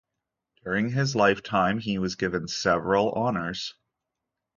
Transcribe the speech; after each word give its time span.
During 0.63 0.89
his 0.89 1.15
lifetime, 1.15 1.77
he 1.77 1.99
was 1.99 2.15
given 2.15 2.47
several 2.47 3.11
honors. 3.11 3.75